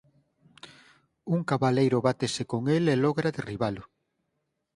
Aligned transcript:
Un 1.35 1.39
cabaleiro 1.49 1.99
bátese 2.07 2.43
con 2.51 2.61
el 2.75 2.83
e 2.93 2.95
logra 3.03 3.35
derribalo. 3.37 3.83